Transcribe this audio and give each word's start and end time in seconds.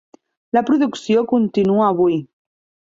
La 0.57 0.63
producció 0.71 1.23
continua 1.35 1.89
avui. 1.93 2.21